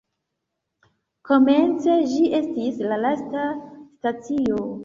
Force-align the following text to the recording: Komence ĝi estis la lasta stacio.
Komence 1.29 1.99
ĝi 2.13 2.31
estis 2.39 2.83
la 2.89 3.01
lasta 3.05 3.47
stacio. 3.59 4.69